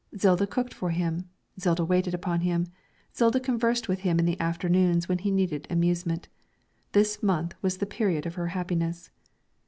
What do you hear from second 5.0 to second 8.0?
when he needed amusement. This month was the